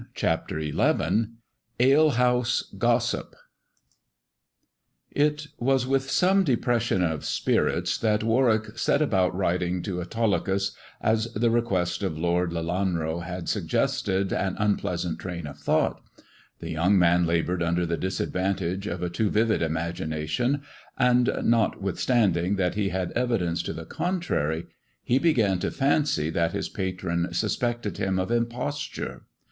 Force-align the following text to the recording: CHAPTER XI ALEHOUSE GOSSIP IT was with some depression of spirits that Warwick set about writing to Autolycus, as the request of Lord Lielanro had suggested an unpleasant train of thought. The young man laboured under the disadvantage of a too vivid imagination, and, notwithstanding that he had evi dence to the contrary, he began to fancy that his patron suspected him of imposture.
CHAPTER 0.15 0.59
XI 0.59 1.27
ALEHOUSE 1.79 2.73
GOSSIP 2.79 3.35
IT 5.11 5.47
was 5.59 5.85
with 5.85 6.09
some 6.09 6.43
depression 6.43 7.03
of 7.03 7.23
spirits 7.23 7.99
that 7.99 8.23
Warwick 8.23 8.79
set 8.79 8.99
about 9.03 9.35
writing 9.35 9.83
to 9.83 10.01
Autolycus, 10.01 10.71
as 11.01 11.31
the 11.35 11.51
request 11.51 12.01
of 12.01 12.17
Lord 12.17 12.49
Lielanro 12.51 13.19
had 13.23 13.47
suggested 13.47 14.33
an 14.33 14.55
unpleasant 14.57 15.19
train 15.19 15.45
of 15.45 15.59
thought. 15.59 16.01
The 16.61 16.71
young 16.71 16.97
man 16.97 17.27
laboured 17.27 17.61
under 17.61 17.85
the 17.85 17.95
disadvantage 17.95 18.87
of 18.87 19.03
a 19.03 19.09
too 19.11 19.29
vivid 19.29 19.61
imagination, 19.61 20.63
and, 20.97 21.29
notwithstanding 21.43 22.55
that 22.55 22.73
he 22.73 22.89
had 22.89 23.13
evi 23.13 23.37
dence 23.37 23.61
to 23.61 23.71
the 23.73 23.85
contrary, 23.85 24.65
he 25.03 25.19
began 25.19 25.59
to 25.59 25.69
fancy 25.69 26.31
that 26.31 26.53
his 26.53 26.69
patron 26.69 27.31
suspected 27.35 27.99
him 27.99 28.17
of 28.17 28.31
imposture. 28.31 29.25